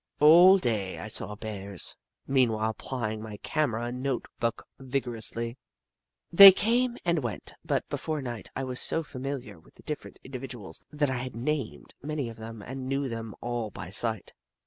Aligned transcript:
All 0.19 0.57
day 0.57 0.97
I 0.97 1.07
saw 1.09 1.35
Bears, 1.35 1.95
meanwhile 2.25 2.73
plying 2.73 3.21
my 3.21 3.37
camera 3.43 3.85
and 3.85 4.01
note 4.01 4.25
book 4.39 4.65
vigorously. 4.79 5.59
They 6.31 6.51
came 6.51 6.97
and 7.05 7.21
went, 7.21 7.53
but 7.63 7.87
before 7.87 8.19
night 8.19 8.49
I 8.55 8.63
was 8.63 8.79
so 8.81 9.03
familiar 9.03 9.59
with 9.59 9.75
the 9.75 9.83
different 9.83 10.17
individuals 10.23 10.83
that 10.91 11.11
I 11.11 11.17
had 11.19 11.35
named 11.35 11.93
many 12.01 12.29
of 12.29 12.37
them 12.37 12.63
and 12.63 12.87
knew 12.89 13.09
them 13.09 13.35
all 13.41 13.69
by 13.69 13.91
sight. 13.91 14.33